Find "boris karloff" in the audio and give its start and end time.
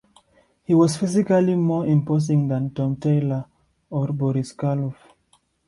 4.07-4.95